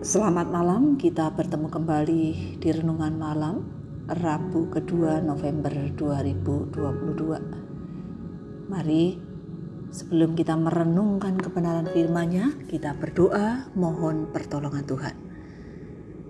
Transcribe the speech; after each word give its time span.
Selamat 0.00 0.48
malam, 0.48 0.96
kita 0.96 1.28
bertemu 1.36 1.68
kembali 1.68 2.56
di 2.56 2.68
Renungan 2.72 3.20
Malam 3.20 3.60
Rabu 4.08 4.72
kedua 4.72 5.20
November 5.20 5.68
2022 5.92 8.72
Mari 8.72 9.20
sebelum 9.92 10.32
kita 10.32 10.56
merenungkan 10.56 11.36
kebenaran 11.36 11.84
firman-Nya, 11.92 12.64
kita 12.72 12.96
berdoa 12.96 13.68
mohon 13.76 14.32
pertolongan 14.32 14.88
Tuhan. 14.88 15.12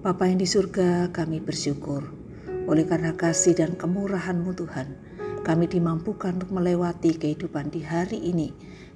Bapa 0.02 0.27
yang 0.27 0.43
di 0.43 0.50
surga 0.50 1.14
kami 1.14 1.39
bersyukur. 1.39 2.11
Oleh 2.66 2.91
karena 2.91 3.14
kasih 3.14 3.55
dan 3.55 3.79
kemurahan-Mu 3.79 4.50
Tuhan 4.50 4.98
kami 5.46 5.71
dimampukan 5.71 6.43
untuk 6.43 6.59
melewati 6.59 7.14
kehidupan 7.14 7.71
di 7.71 7.87
hari 7.87 8.18
ini 8.18 8.50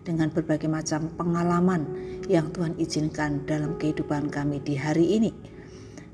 dengan 0.04 0.28
berbagai 0.28 0.68
macam 0.68 1.08
pengalaman 1.16 1.88
yang 2.28 2.52
Tuhan 2.52 2.76
izinkan 2.76 3.48
dalam 3.48 3.80
kehidupan 3.80 4.28
kami 4.28 4.60
di 4.60 4.76
hari 4.76 5.16
ini. 5.16 5.32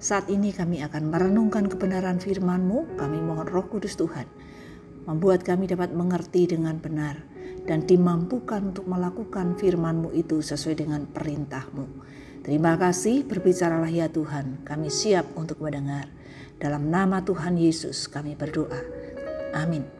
Saat 0.01 0.33
ini 0.33 0.55
kami 0.55 0.81
akan 0.81 1.13
merenungkan 1.13 1.69
kebenaran 1.69 2.17
firman-Mu, 2.17 2.97
kami 2.97 3.21
mohon 3.21 3.45
roh 3.45 3.69
kudus 3.69 4.01
Tuhan, 4.01 4.25
membuat 5.05 5.45
kami 5.45 5.69
dapat 5.69 5.93
mengerti 5.93 6.49
dengan 6.49 6.81
benar 6.81 7.21
dan 7.69 7.85
dimampukan 7.85 8.73
untuk 8.73 8.89
melakukan 8.89 9.61
firman-Mu 9.61 10.17
itu 10.17 10.41
sesuai 10.41 10.81
dengan 10.81 11.05
perintah-Mu. 11.05 11.85
Terima 12.41 12.81
kasih, 12.81 13.29
berbicaralah 13.29 13.93
ya 13.93 14.09
Tuhan, 14.09 14.65
kami 14.65 14.89
siap 14.89 15.29
untuk 15.37 15.61
mendengar. 15.61 16.09
Dalam 16.57 16.89
nama 16.89 17.21
Tuhan 17.21 17.61
Yesus 17.61 18.09
kami 18.09 18.33
berdoa. 18.37 18.81
Amin. 19.53 20.00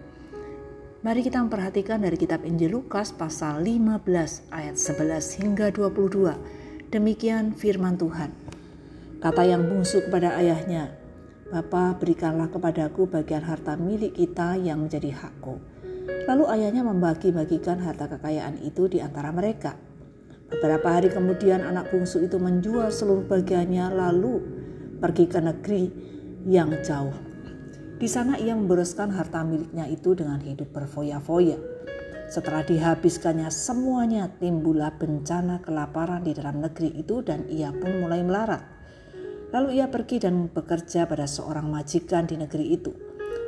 Mari 1.01 1.25
kita 1.25 1.41
memperhatikan 1.41 2.05
dari 2.05 2.21
kitab 2.21 2.45
Injil 2.45 2.77
Lukas 2.77 3.17
pasal 3.17 3.65
15 3.65 4.05
ayat 4.53 4.77
11 4.77 5.41
hingga 5.41 5.73
22. 5.73 6.93
Demikian 6.93 7.57
firman 7.57 7.97
Tuhan. 7.97 8.29
Kata 9.25 9.49
yang 9.49 9.65
bungsu 9.65 10.05
kepada 10.05 10.37
ayahnya, 10.37 10.93
Bapa 11.49 11.97
berikanlah 11.97 12.53
kepadaku 12.53 13.09
bagian 13.09 13.41
harta 13.41 13.81
milik 13.81 14.13
kita 14.13 14.61
yang 14.61 14.85
menjadi 14.85 15.09
hakku. 15.17 15.57
Lalu 16.29 16.45
ayahnya 16.61 16.85
membagi-bagikan 16.85 17.81
harta 17.81 18.05
kekayaan 18.05 18.61
itu 18.61 18.85
di 18.93 19.01
antara 19.01 19.33
mereka. 19.33 19.81
Beberapa 20.53 21.01
hari 21.01 21.09
kemudian 21.09 21.65
anak 21.65 21.89
bungsu 21.89 22.29
itu 22.29 22.37
menjual 22.37 22.93
seluruh 22.93 23.25
bagiannya 23.25 23.89
lalu 23.89 24.37
pergi 25.01 25.25
ke 25.33 25.41
negeri 25.41 25.85
yang 26.45 26.77
jauh 26.85 27.30
di 28.01 28.09
sana 28.09 28.41
ia 28.41 28.57
memboroskan 28.57 29.13
harta 29.13 29.45
miliknya 29.45 29.85
itu 29.85 30.17
dengan 30.17 30.41
hidup 30.41 30.73
berfoya-foya. 30.73 31.61
Setelah 32.33 32.65
dihabiskannya 32.65 33.53
semuanya, 33.53 34.33
timbullah 34.41 34.97
bencana 34.97 35.61
kelaparan 35.61 36.25
di 36.25 36.33
dalam 36.33 36.65
negeri 36.65 36.97
itu 36.97 37.21
dan 37.21 37.45
ia 37.53 37.69
pun 37.69 38.01
mulai 38.01 38.25
melarat. 38.25 38.65
Lalu 39.53 39.77
ia 39.77 39.93
pergi 39.93 40.17
dan 40.17 40.49
bekerja 40.49 41.05
pada 41.05 41.29
seorang 41.29 41.69
majikan 41.69 42.25
di 42.25 42.41
negeri 42.41 42.73
itu. 42.73 42.97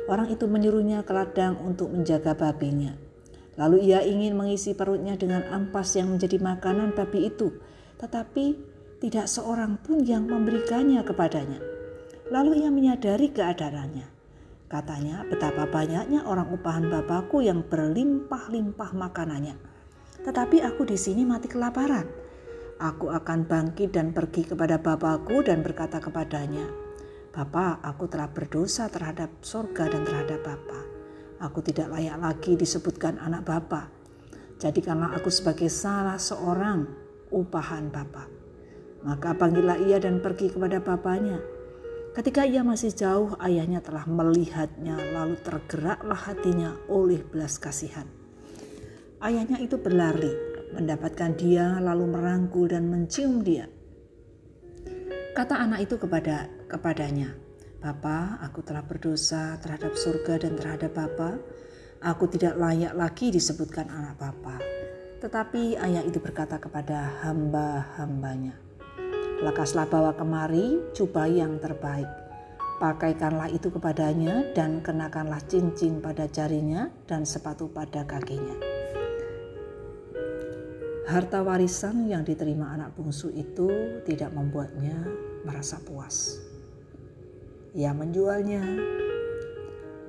Orang 0.05 0.29
itu 0.29 0.45
menyuruhnya 0.45 1.01
ke 1.01 1.15
ladang 1.17 1.57
untuk 1.63 1.89
menjaga 1.89 2.37
babinya. 2.37 2.93
Lalu 3.57 3.89
ia 3.89 4.05
ingin 4.05 4.37
mengisi 4.37 4.77
perutnya 4.77 5.17
dengan 5.17 5.49
ampas 5.49 5.97
yang 5.97 6.13
menjadi 6.13 6.37
makanan 6.37 6.93
babi 6.93 7.33
itu, 7.33 7.57
tetapi 7.97 8.53
tidak 9.01 9.25
seorang 9.25 9.81
pun 9.81 10.05
yang 10.05 10.29
memberikannya 10.29 11.01
kepadanya. 11.01 11.57
Lalu 12.29 12.61
ia 12.61 12.69
menyadari 12.69 13.33
keadaannya. 13.33 14.12
Katanya, 14.71 15.23
betapa 15.27 15.69
banyaknya 15.69 16.25
orang 16.25 16.49
upahan 16.51 16.89
bapakku 16.89 17.43
yang 17.45 17.63
berlimpah-limpah 17.67 18.91
makanannya. 18.95 19.55
Tetapi 20.23 20.63
aku 20.63 20.87
di 20.87 20.97
sini 20.97 21.27
mati 21.27 21.51
kelaparan. 21.51 22.07
Aku 22.81 23.13
akan 23.13 23.45
bangkit 23.45 23.93
dan 23.93 24.11
pergi 24.11 24.49
kepada 24.49 24.81
bapakku 24.81 25.45
dan 25.45 25.61
berkata 25.61 26.01
kepadanya, 26.01 26.65
Bapa, 27.33 27.81
aku 27.81 28.05
telah 28.05 28.29
berdosa 28.29 28.89
terhadap 28.93 29.41
sorga 29.41 29.89
dan 29.89 30.05
terhadap 30.05 30.45
Bapa. 30.45 30.79
Aku 31.41 31.65
tidak 31.65 31.89
layak 31.89 32.21
lagi 32.21 32.53
disebutkan 32.53 33.17
anak 33.17 33.43
Bapa. 33.43 33.89
Jadikanlah 34.61 35.17
aku 35.17 35.33
sebagai 35.33 35.67
salah 35.67 36.21
seorang 36.21 36.87
upahan 37.33 37.89
Bapa. 37.89 38.29
Maka 39.03 39.35
panggillah 39.35 39.75
ia 39.83 39.99
dan 39.99 40.23
pergi 40.23 40.47
kepada 40.55 40.79
bapaknya. 40.79 41.52
Ketika 42.13 42.45
ia 42.45 42.61
masih 42.61 42.93
jauh, 42.93 43.33
ayahnya 43.41 43.81
telah 43.81 44.05
melihatnya, 44.05 45.01
lalu 45.17 45.33
tergeraklah 45.41 46.29
hatinya 46.29 46.77
oleh 46.85 47.25
belas 47.25 47.57
kasihan. 47.57 48.05
Ayahnya 49.17 49.57
itu 49.57 49.81
berlari, 49.81 50.29
mendapatkan 50.77 51.33
dia, 51.33 51.81
lalu 51.81 52.13
merangkul 52.13 52.69
dan 52.69 52.85
mencium 52.85 53.41
dia. 53.41 53.65
Kata 55.33 55.57
anak 55.57 55.89
itu 55.89 55.97
kepada 55.97 56.45
kepadanya, 56.69 57.33
Bapa, 57.81 58.37
aku 58.45 58.61
telah 58.61 58.85
berdosa 58.85 59.57
terhadap 59.57 59.97
surga 59.97 60.45
dan 60.45 60.53
terhadap 60.53 60.93
Bapa. 60.93 61.41
Aku 62.05 62.29
tidak 62.29 62.61
layak 62.61 62.93
lagi 62.93 63.33
disebutkan 63.33 63.89
anak 63.89 64.21
Bapa. 64.21 64.61
Tetapi 65.17 65.81
ayah 65.81 66.05
itu 66.05 66.21
berkata 66.21 66.61
kepada 66.61 67.25
hamba-hambanya, 67.25 68.53
Lekaslah 69.43 69.91
bawa 69.91 70.15
kemari 70.15 70.79
jubah 70.95 71.27
yang 71.27 71.59
terbaik. 71.59 72.07
Pakaikanlah 72.79 73.51
itu 73.51 73.67
kepadanya 73.67 74.55
dan 74.55 74.79
kenakanlah 74.79 75.43
cincin 75.51 75.99
pada 75.99 76.31
jarinya 76.31 76.87
dan 77.11 77.27
sepatu 77.27 77.67
pada 77.67 78.07
kakinya. 78.07 78.55
Harta 81.11 81.43
warisan 81.43 82.07
yang 82.07 82.23
diterima 82.23 82.71
anak 82.71 82.95
bungsu 82.95 83.35
itu 83.35 83.99
tidak 84.07 84.31
membuatnya 84.31 84.95
merasa 85.43 85.75
puas. 85.83 86.39
Ia 87.75 87.91
menjualnya, 87.91 88.63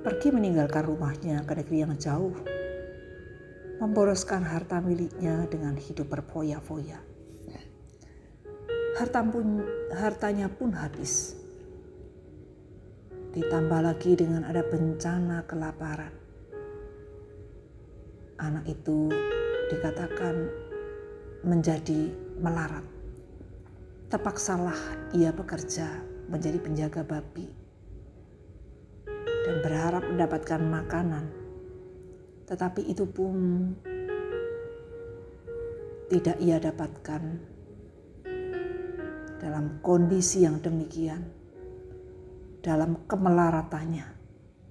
pergi 0.06 0.30
meninggalkan 0.30 0.86
rumahnya 0.86 1.42
ke 1.42 1.58
negeri 1.58 1.82
yang 1.82 1.98
jauh, 1.98 2.38
memboroskan 3.82 4.46
harta 4.46 4.78
miliknya 4.78 5.42
dengan 5.50 5.74
hidup 5.74 6.06
berfoya-foya 6.06 7.13
harta 8.94 9.20
pun, 9.26 9.62
hartanya 9.90 10.46
pun 10.46 10.70
habis. 10.70 11.34
Ditambah 13.34 13.80
lagi 13.82 14.14
dengan 14.14 14.46
ada 14.46 14.62
bencana 14.62 15.42
kelaparan. 15.50 16.14
Anak 18.38 18.66
itu 18.70 19.10
dikatakan 19.74 20.46
menjadi 21.42 22.14
melarat. 22.38 22.86
Terpaksalah 24.06 25.10
ia 25.10 25.34
bekerja 25.34 25.90
menjadi 26.30 26.62
penjaga 26.62 27.02
babi 27.02 27.50
dan 29.44 29.56
berharap 29.60 30.06
mendapatkan 30.06 30.62
makanan. 30.62 31.26
Tetapi 32.46 32.86
itu 32.86 33.02
pun 33.10 33.34
tidak 36.06 36.36
ia 36.38 36.62
dapatkan 36.62 37.53
dalam 39.44 39.84
kondisi 39.84 40.48
yang 40.48 40.56
demikian, 40.64 41.20
dalam 42.64 43.04
kemelaratannya, 43.04 44.08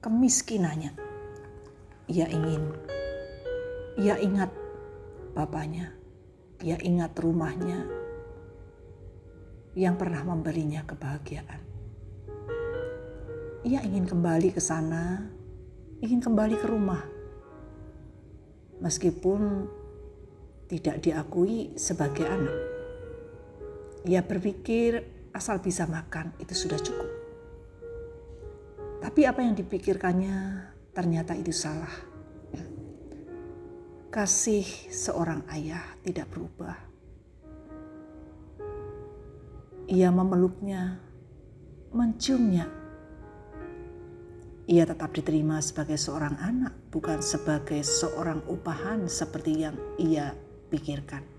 kemiskinannya, 0.01 0.97
ia 2.09 2.25
ingin, 2.25 2.73
ia 4.01 4.17
ingat 4.17 4.49
bapaknya, 5.37 5.93
ia 6.65 6.81
ingat 6.81 7.13
rumahnya 7.21 7.85
yang 9.77 9.93
pernah 9.93 10.25
memberinya 10.25 10.81
kebahagiaan. 10.89 11.61
Ia 13.69 13.85
ingin 13.85 14.09
kembali 14.09 14.57
ke 14.57 14.61
sana, 14.61 15.21
ingin 16.01 16.17
kembali 16.17 16.57
ke 16.57 16.65
rumah, 16.65 17.05
meskipun 18.81 19.69
tidak 20.65 20.97
diakui 21.05 21.77
sebagai 21.77 22.25
anak. 22.25 22.72
Ia 24.03 24.19
berpikir 24.19 24.99
asal 25.31 25.63
bisa 25.63 25.87
makan 25.87 26.35
itu 26.43 26.51
sudah 26.51 26.75
cukup. 26.75 27.09
Tapi 28.99 29.27
apa 29.27 29.39
yang 29.43 29.55
dipikirkannya 29.55 30.37
ternyata 30.91 31.35
itu 31.35 31.51
salah. 31.55 31.91
Kasih 34.13 34.63
seorang 34.93 35.47
ayah 35.55 35.81
tidak 36.05 36.29
berubah. 36.29 36.77
Ia 39.89 40.13
memeluknya, 40.13 41.01
menciumnya. 41.91 42.69
Ia 44.63 44.87
tetap 44.87 45.11
diterima 45.11 45.59
sebagai 45.59 45.99
seorang 45.99 46.39
anak, 46.39 46.71
bukan 46.87 47.19
sebagai 47.19 47.83
seorang 47.83 48.39
upahan 48.47 49.11
seperti 49.11 49.67
yang 49.67 49.75
ia 49.99 50.31
pikirkan. 50.71 51.32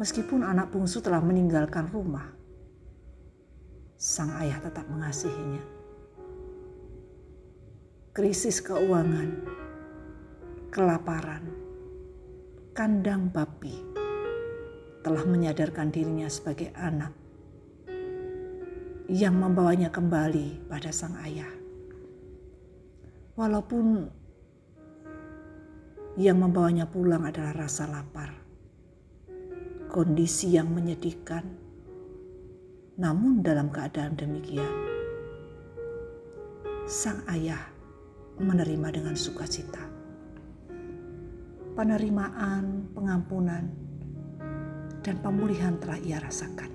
Meskipun 0.00 0.40
anak 0.40 0.72
bungsu 0.72 1.04
telah 1.04 1.20
meninggalkan 1.20 1.92
rumah, 1.92 2.32
sang 4.00 4.32
ayah 4.40 4.58
tetap 4.58 4.88
mengasihinya. 4.88 5.60
Krisis 8.16 8.64
keuangan, 8.64 9.30
kelaparan, 10.72 11.44
kandang 12.72 13.28
babi, 13.28 13.76
telah 15.04 15.24
menyadarkan 15.28 15.92
dirinya 15.92 16.26
sebagai 16.26 16.72
anak 16.72 17.12
yang 19.12 19.36
membawanya 19.36 19.92
kembali 19.92 20.72
pada 20.72 20.88
sang 20.88 21.20
ayah. 21.20 21.52
Walaupun 23.36 24.08
yang 26.16 26.40
membawanya 26.40 26.88
pulang 26.88 27.28
adalah 27.28 27.64
rasa 27.64 27.88
lapar, 27.88 28.32
kondisi 29.92 30.56
yang 30.56 30.72
menyedihkan, 30.72 31.44
namun 32.96 33.44
dalam 33.44 33.68
keadaan 33.68 34.16
demikian, 34.16 34.72
sang 36.88 37.20
ayah 37.28 37.60
menerima 38.40 38.88
dengan 38.88 39.12
sukacita. 39.12 39.84
Penerimaan, 41.76 42.88
pengampunan, 42.96 43.68
dan 45.04 45.20
pemulihan 45.20 45.76
telah 45.76 46.00
ia 46.00 46.24
rasakan. 46.24 46.72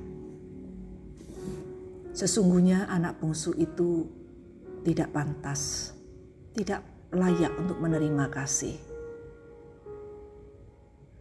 Sesungguhnya 2.13 2.85
anak 2.85 3.17
bungsu 3.17 3.57
itu 3.57 4.05
tidak 4.85 5.09
pantas, 5.09 5.93
tidak 6.53 6.85
layak 7.09 7.53
untuk 7.57 7.81
menerima 7.81 8.29
kasih. 8.29 8.77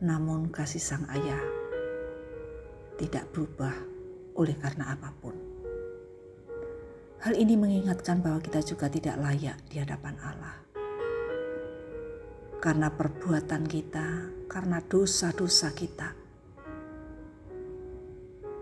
Namun 0.01 0.53
kasih 0.53 0.81
sang 0.81 1.09
ayah 1.09 1.66
tidak 2.97 3.29
berubah 3.33 3.73
oleh 4.37 4.57
karena 4.57 4.93
apa 4.93 5.13
pun. 5.17 5.37
Hal 7.25 7.33
ini 7.37 7.57
mengingatkan 7.57 8.21
bahwa 8.21 8.41
kita 8.45 8.61
juga 8.61 8.93
tidak 8.93 9.17
layak 9.17 9.57
di 9.73 9.81
hadapan 9.81 10.15
Allah. 10.21 10.57
Karena 12.61 12.93
perbuatan 12.93 13.65
kita, 13.65 14.09
karena 14.49 14.81
dosa-dosa 14.85 15.73
kita. 15.73 16.13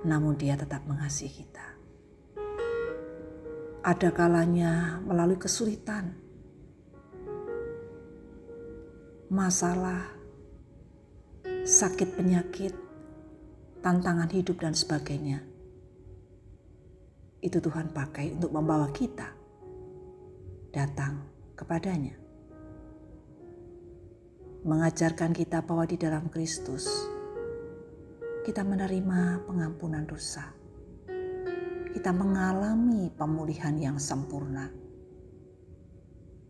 Namun 0.06 0.36
dia 0.38 0.54
tetap 0.54 0.84
mengasihi 0.86 1.44
kita. 1.44 1.66
Ada 3.84 4.16
kalanya 4.16 4.96
melalui 5.04 5.36
kesulitan, 5.36 6.16
masalah, 9.28 10.08
sakit 11.64 12.16
penyakit, 12.16 12.83
tantangan 13.84 14.32
hidup 14.32 14.64
dan 14.64 14.72
sebagainya 14.72 15.44
itu 17.44 17.60
Tuhan 17.60 17.92
pakai 17.92 18.32
untuk 18.32 18.56
membawa 18.56 18.88
kita 18.88 19.28
datang 20.72 21.20
kepadanya. 21.52 22.16
Mengajarkan 24.64 25.36
kita 25.36 25.60
bahwa 25.60 25.84
di 25.84 26.00
dalam 26.00 26.32
Kristus 26.32 26.88
kita 28.48 28.64
menerima 28.64 29.44
pengampunan 29.44 30.08
dosa. 30.08 30.48
Kita 31.92 32.10
mengalami 32.16 33.12
pemulihan 33.12 33.76
yang 33.76 34.00
sempurna. 34.00 34.72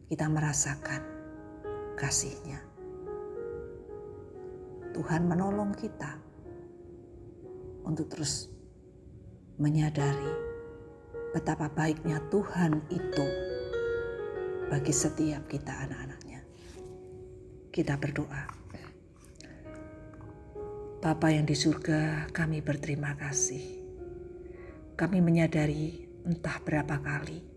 Kita 0.06 0.30
merasakan 0.30 1.02
kasihnya. 1.98 2.62
Tuhan 4.94 5.26
menolong 5.26 5.74
kita 5.74 6.23
untuk 7.84 8.10
terus 8.10 8.50
menyadari 9.60 10.32
betapa 11.30 11.70
baiknya 11.70 12.18
Tuhan 12.32 12.82
itu 12.90 13.26
bagi 14.72 14.90
setiap 14.90 15.46
kita 15.46 15.72
anak-anaknya. 15.86 16.40
Kita 17.70 17.94
berdoa. 18.00 18.44
Bapa 21.04 21.28
yang 21.28 21.44
di 21.44 21.52
surga, 21.52 22.32
kami 22.32 22.64
berterima 22.64 23.12
kasih. 23.12 23.84
Kami 24.96 25.20
menyadari 25.20 26.08
entah 26.24 26.56
berapa 26.64 26.96
kali 27.04 27.54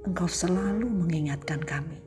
Engkau 0.00 0.30
selalu 0.30 0.88
mengingatkan 0.88 1.60
kami 1.60 2.00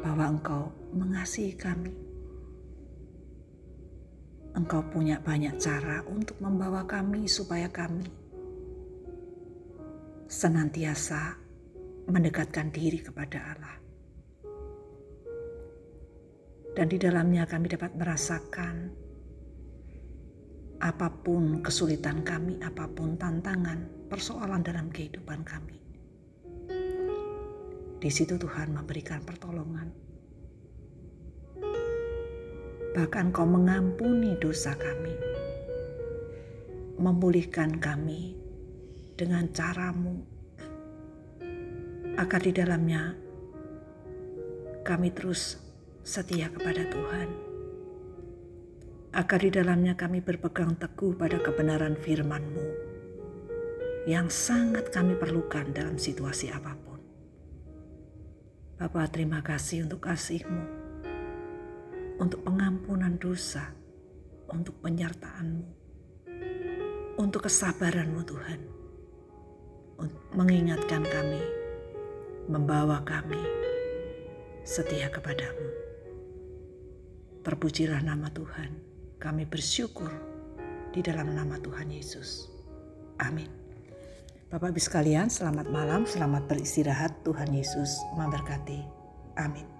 bahwa 0.00 0.24
Engkau 0.32 0.72
mengasihi 0.96 1.52
kami 1.52 2.03
Engkau 4.54 4.86
punya 4.86 5.18
banyak 5.18 5.58
cara 5.58 6.06
untuk 6.06 6.38
membawa 6.38 6.86
kami 6.86 7.26
supaya 7.26 7.66
kami 7.66 8.06
senantiasa 10.30 11.34
mendekatkan 12.06 12.70
diri 12.70 13.02
kepada 13.02 13.38
Allah. 13.50 13.76
Dan 16.74 16.86
di 16.86 16.98
dalamnya 17.02 17.50
kami 17.50 17.66
dapat 17.70 17.98
merasakan 17.98 18.94
apa 20.82 21.08
pun 21.10 21.58
kesulitan 21.58 22.22
kami, 22.22 22.62
apa 22.62 22.86
pun 22.90 23.18
tantangan, 23.18 24.06
persoalan 24.06 24.62
dalam 24.62 24.86
kehidupan 24.90 25.42
kami. 25.42 25.78
Di 27.98 28.10
situ 28.12 28.38
Tuhan 28.38 28.70
memberikan 28.70 29.22
pertolongan 29.26 30.13
bahkan 32.94 33.34
kau 33.34 33.42
mengampuni 33.42 34.38
dosa 34.38 34.78
kami, 34.78 35.18
memulihkan 36.94 37.82
kami 37.82 38.38
dengan 39.18 39.50
caramu, 39.50 40.22
agar 42.14 42.38
di 42.38 42.54
dalamnya 42.54 43.18
kami 44.86 45.10
terus 45.10 45.58
setia 46.06 46.46
kepada 46.54 46.86
Tuhan, 46.86 47.28
agar 49.10 49.38
di 49.42 49.50
dalamnya 49.50 49.98
kami 49.98 50.22
berpegang 50.22 50.78
teguh 50.78 51.18
pada 51.18 51.42
kebenaran 51.42 51.98
firman-Mu 51.98 52.94
yang 54.06 54.30
sangat 54.30 54.94
kami 54.94 55.18
perlukan 55.18 55.66
dalam 55.74 55.98
situasi 55.98 56.54
apa 56.54 56.78
pun. 56.78 57.02
Bapak 58.78 59.18
terima 59.18 59.42
kasih 59.42 59.82
untuk 59.82 60.06
kasih-Mu 60.06 60.83
untuk 62.18 62.46
pengampunan 62.46 63.18
dosa, 63.18 63.74
untuk 64.50 64.78
penyertaan-Mu, 64.82 65.66
untuk 67.18 67.46
kesabaran-Mu 67.46 68.22
Tuhan, 68.22 68.60
untuk 69.98 70.24
mengingatkan 70.34 71.02
kami, 71.02 71.42
membawa 72.46 73.02
kami 73.02 73.40
setia 74.62 75.10
kepadamu. 75.10 75.68
Terpujilah 77.44 78.00
nama 78.00 78.32
Tuhan, 78.32 78.72
kami 79.20 79.44
bersyukur 79.44 80.08
di 80.94 81.04
dalam 81.04 81.34
nama 81.34 81.60
Tuhan 81.60 81.92
Yesus. 81.92 82.48
Amin. 83.20 83.50
Bapak 84.48 84.70
Ibu 84.70 84.80
sekalian, 84.80 85.26
selamat 85.28 85.66
malam, 85.66 86.06
selamat 86.06 86.46
beristirahat. 86.46 87.26
Tuhan 87.26 87.50
Yesus 87.50 87.98
memberkati. 88.14 88.86
Amin. 89.34 89.73